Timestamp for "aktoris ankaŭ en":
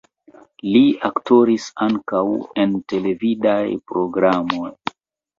1.09-2.73